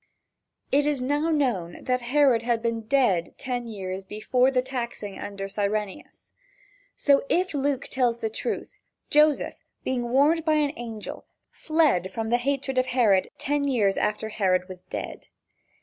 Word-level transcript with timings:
It 0.71 0.87
is 0.87 0.99
now 0.99 1.29
known 1.29 1.83
that 1.83 2.01
Herod 2.01 2.41
had 2.41 2.63
been 2.63 2.87
dead 2.87 3.35
ten 3.37 3.67
years 3.67 4.03
before 4.03 4.49
the 4.49 4.63
taxing 4.63 5.19
under 5.19 5.47
Cyrenius. 5.47 6.33
So, 6.95 7.21
if 7.29 7.53
Luke 7.53 7.85
tells 7.87 8.17
the 8.17 8.31
truth, 8.31 8.73
Joseph, 9.11 9.59
being 9.83 10.09
warned 10.09 10.43
by 10.43 10.55
an 10.55 10.73
angel, 10.75 11.25
fled 11.51 12.11
from 12.11 12.29
the 12.31 12.37
hatred 12.37 12.79
of 12.79 12.87
Herod 12.87 13.29
ten 13.37 13.63
years 13.67 13.95
after 13.95 14.29
Herod 14.29 14.67
was 14.67 14.81
dead. 14.81 15.27